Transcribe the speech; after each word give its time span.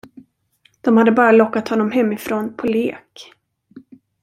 De 0.81 0.97
hade 0.97 1.11
bara 1.11 1.31
lockat 1.31 1.67
honom 1.69 1.91
hemifrån 1.91 2.53
på 2.57 2.67
lek. 2.67 3.33